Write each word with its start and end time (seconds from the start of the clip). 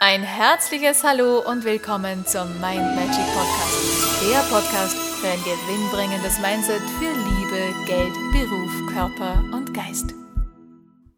Ein 0.00 0.22
herzliches 0.22 1.02
Hallo 1.02 1.40
und 1.40 1.64
willkommen 1.64 2.24
zum 2.24 2.48
Mind 2.60 2.94
Magic 2.94 3.26
Podcast. 3.34 4.22
Der 4.30 4.38
Podcast 4.48 4.96
für 4.96 5.26
ein 5.26 5.42
gewinnbringendes 5.42 6.38
Mindset 6.38 6.82
für 7.00 7.10
Liebe, 7.10 7.74
Geld, 7.84 8.14
Beruf, 8.30 8.94
Körper 8.94 9.42
und 9.52 9.74
Geist. 9.74 10.14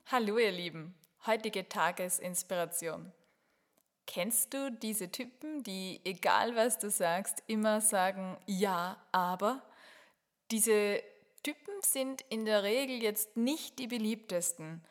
Hallo 0.06 0.38
ihr 0.38 0.50
Lieben, 0.50 0.94
heutige 1.26 1.68
Tagesinspiration. 1.68 3.12
Kennst 4.06 4.54
du 4.54 4.72
diese 4.72 5.12
Typen, 5.12 5.62
die 5.62 6.00
egal 6.04 6.56
was 6.56 6.78
du 6.78 6.88
sagst, 6.88 7.42
immer 7.48 7.82
sagen 7.82 8.38
ja, 8.46 8.96
aber? 9.12 9.60
Diese 10.50 11.02
Typen 11.42 11.74
sind 11.82 12.22
in 12.30 12.46
der 12.46 12.62
Regel 12.62 13.02
jetzt 13.02 13.36
nicht 13.36 13.78
die 13.78 13.88
beliebtesten. 13.88 14.82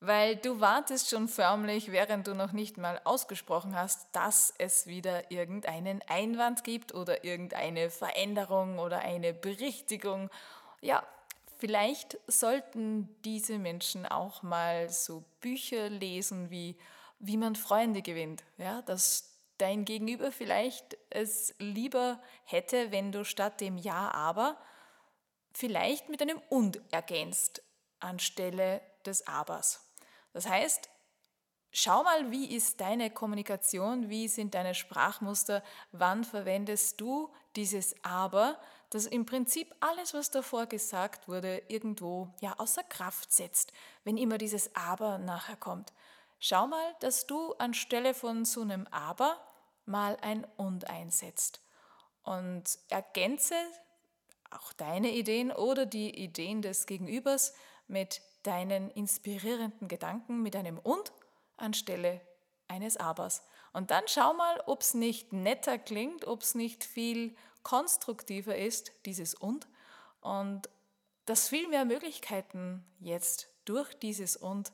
Weil 0.00 0.36
du 0.36 0.60
wartest 0.60 1.08
schon 1.08 1.26
förmlich, 1.26 1.90
während 1.90 2.26
du 2.26 2.34
noch 2.34 2.52
nicht 2.52 2.76
mal 2.76 3.00
ausgesprochen 3.04 3.74
hast, 3.74 4.08
dass 4.12 4.52
es 4.58 4.86
wieder 4.86 5.30
irgendeinen 5.30 6.02
Einwand 6.06 6.64
gibt 6.64 6.94
oder 6.94 7.24
irgendeine 7.24 7.90
Veränderung 7.90 8.78
oder 8.78 8.98
eine 9.00 9.32
Berichtigung. 9.32 10.28
Ja, 10.82 11.02
vielleicht 11.56 12.18
sollten 12.26 13.08
diese 13.24 13.58
Menschen 13.58 14.04
auch 14.06 14.42
mal 14.42 14.90
so 14.90 15.24
Bücher 15.40 15.88
lesen 15.88 16.50
wie 16.50 16.76
Wie 17.18 17.38
man 17.38 17.56
Freunde 17.56 18.02
gewinnt. 18.02 18.44
Ja, 18.58 18.82
dass 18.82 19.34
dein 19.58 19.86
Gegenüber 19.86 20.30
vielleicht 20.32 20.98
es 21.08 21.54
lieber 21.58 22.20
hätte, 22.44 22.92
wenn 22.92 23.10
du 23.12 23.24
statt 23.24 23.60
dem 23.62 23.78
Ja, 23.78 24.10
aber 24.12 24.58
vielleicht 25.54 26.10
mit 26.10 26.20
einem 26.20 26.42
Und 26.50 26.80
ergänzt 26.92 27.62
anstelle 28.00 28.82
des 29.06 29.26
Abers. 29.26 29.85
Das 30.36 30.46
heißt, 30.46 30.90
schau 31.72 32.02
mal, 32.02 32.30
wie 32.30 32.54
ist 32.54 32.82
deine 32.82 33.08
Kommunikation, 33.08 34.10
wie 34.10 34.28
sind 34.28 34.52
deine 34.52 34.74
Sprachmuster, 34.74 35.62
wann 35.92 36.24
verwendest 36.24 37.00
du 37.00 37.32
dieses 37.56 37.94
Aber, 38.04 38.60
das 38.90 39.06
im 39.06 39.24
Prinzip 39.24 39.74
alles, 39.80 40.12
was 40.12 40.30
davor 40.30 40.66
gesagt 40.66 41.26
wurde, 41.26 41.62
irgendwo 41.68 42.34
ja 42.42 42.52
außer 42.58 42.82
Kraft 42.82 43.32
setzt, 43.32 43.72
wenn 44.04 44.18
immer 44.18 44.36
dieses 44.36 44.76
Aber 44.76 45.16
nachher 45.16 45.56
kommt. 45.56 45.94
Schau 46.38 46.66
mal, 46.66 46.94
dass 47.00 47.26
du 47.26 47.54
anstelle 47.54 48.12
von 48.12 48.44
so 48.44 48.60
einem 48.60 48.86
Aber 48.90 49.40
mal 49.86 50.18
ein 50.20 50.46
Und 50.58 50.90
einsetzt 50.90 51.62
und 52.24 52.78
ergänze 52.90 53.54
auch 54.50 54.74
deine 54.74 55.12
Ideen 55.12 55.50
oder 55.50 55.86
die 55.86 56.14
Ideen 56.22 56.60
des 56.60 56.84
Gegenübers 56.84 57.54
mit 57.88 58.22
deinen 58.42 58.90
inspirierenden 58.90 59.88
Gedanken 59.88 60.42
mit 60.42 60.56
einem 60.56 60.78
Und 60.78 61.12
anstelle 61.56 62.20
eines 62.68 62.96
Abers. 62.96 63.42
Und 63.72 63.90
dann 63.90 64.04
schau 64.06 64.34
mal, 64.34 64.62
ob 64.66 64.80
es 64.80 64.94
nicht 64.94 65.32
netter 65.32 65.78
klingt, 65.78 66.26
ob 66.26 66.42
es 66.42 66.54
nicht 66.54 66.84
viel 66.84 67.34
konstruktiver 67.62 68.56
ist, 68.56 68.92
dieses 69.04 69.34
Und. 69.34 69.66
Und 70.20 70.68
dass 71.24 71.48
viel 71.48 71.68
mehr 71.68 71.84
Möglichkeiten 71.84 72.84
jetzt 73.00 73.48
durch 73.64 73.94
dieses 73.94 74.36
Und 74.36 74.72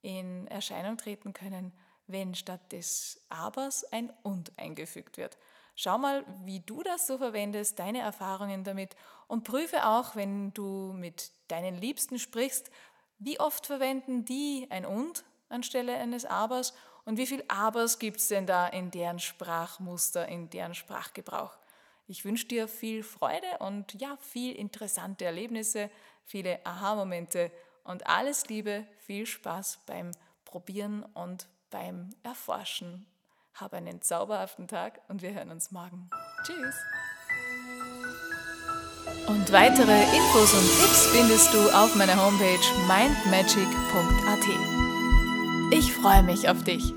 in 0.00 0.46
Erscheinung 0.46 0.96
treten 0.96 1.32
können, 1.32 1.72
wenn 2.08 2.34
statt 2.34 2.72
des 2.72 3.20
Abers 3.28 3.84
ein 3.92 4.12
Und 4.22 4.52
eingefügt 4.58 5.16
wird. 5.16 5.38
Schau 5.76 5.96
mal, 5.96 6.24
wie 6.44 6.60
du 6.60 6.82
das 6.82 7.06
so 7.06 7.18
verwendest, 7.18 7.78
deine 7.78 8.00
Erfahrungen 8.00 8.64
damit 8.64 8.96
und 9.28 9.44
prüfe 9.44 9.86
auch, 9.86 10.16
wenn 10.16 10.52
du 10.52 10.92
mit 10.92 11.30
deinen 11.46 11.76
Liebsten 11.76 12.18
sprichst, 12.18 12.70
wie 13.18 13.38
oft 13.38 13.66
verwenden 13.66 14.24
die 14.24 14.66
ein 14.70 14.84
Und 14.84 15.24
anstelle 15.48 15.96
eines 15.96 16.24
Abers 16.24 16.74
und 17.04 17.16
wie 17.16 17.26
viel 17.26 17.44
Abers 17.48 17.98
gibt 17.98 18.18
es 18.18 18.28
denn 18.28 18.46
da 18.46 18.66
in 18.66 18.90
deren 18.90 19.18
Sprachmuster, 19.18 20.26
in 20.26 20.50
deren 20.50 20.74
Sprachgebrauch? 20.74 21.56
Ich 22.06 22.24
wünsche 22.24 22.46
dir 22.46 22.68
viel 22.68 23.02
Freude 23.02 23.58
und 23.60 24.00
ja, 24.00 24.16
viel 24.20 24.56
interessante 24.56 25.26
Erlebnisse, 25.26 25.90
viele 26.24 26.64
Aha-Momente 26.64 27.52
und 27.84 28.06
alles 28.06 28.48
Liebe, 28.48 28.86
viel 28.98 29.26
Spaß 29.26 29.80
beim 29.86 30.10
Probieren 30.44 31.02
und 31.14 31.46
beim 31.70 32.10
Erforschen. 32.22 33.06
Hab 33.54 33.72
einen 33.74 34.02
zauberhaften 34.02 34.68
Tag 34.68 35.00
und 35.08 35.22
wir 35.22 35.34
hören 35.34 35.50
uns 35.50 35.70
morgen. 35.70 36.10
Tschüss! 36.44 36.76
Und 39.26 39.52
weitere 39.52 40.02
Infos 40.16 40.54
und 40.54 40.66
Tipps 40.80 41.06
findest 41.08 41.52
du 41.52 41.70
auf 41.70 41.94
meiner 41.96 42.16
Homepage 42.24 42.58
mindmagic.at. 42.86 44.46
Ich 45.72 45.92
freue 45.92 46.22
mich 46.22 46.48
auf 46.48 46.62
dich. 46.64 46.94